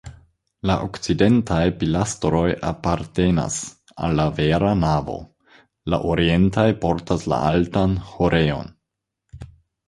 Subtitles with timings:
[0.67, 3.57] La okcidentaj pilastroj apartenas
[4.07, 5.19] al la vera navo,
[5.95, 8.75] la orientaj portas la altan ĥorejon.